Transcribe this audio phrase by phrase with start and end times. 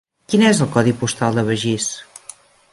[0.31, 1.93] Quin és el codi postal de Begís?